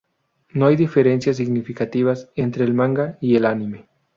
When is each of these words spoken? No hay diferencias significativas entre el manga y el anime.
No 0.53 0.65
hay 0.65 0.75
diferencias 0.77 1.37
significativas 1.37 2.31
entre 2.35 2.65
el 2.65 2.73
manga 2.73 3.19
y 3.21 3.35
el 3.35 3.45
anime. 3.45 3.87